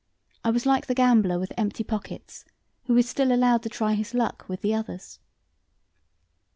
I 0.43 0.49
was 0.49 0.65
like 0.65 0.87
the 0.87 0.95
gambler 0.95 1.37
with 1.37 1.53
empty 1.57 1.83
pockets, 1.83 2.43
who 2.85 2.97
is 2.97 3.07
still 3.07 3.31
allowed 3.31 3.61
to 3.61 3.69
try 3.69 3.93
his 3.93 4.15
luck 4.15 4.45
with 4.49 4.61
the 4.61 4.73
others. 4.73 5.19